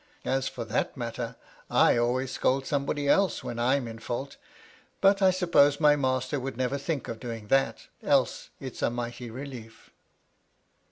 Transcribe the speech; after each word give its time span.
As 0.25 0.47
for 0.47 0.65
that 0.65 0.97
matter, 0.97 1.35
I 1.69 1.95
always 1.95 2.31
scold 2.31 2.65
somebody 2.65 3.07
else 3.07 3.43
when 3.43 3.59
I'm 3.59 3.87
in 3.87 3.99
fault; 3.99 4.35
but 4.99 5.21
I 5.21 5.29
suppose 5.29 5.79
my 5.79 5.95
master 5.95 6.39
would 6.39 6.57
never 6.57 6.79
think 6.79 7.07
of 7.07 7.19
doing 7.19 7.49
that, 7.49 7.85
else 8.01 8.49
it's 8.59 8.81
a 8.81 8.89
mighty 8.89 9.29
relief. 9.29 9.91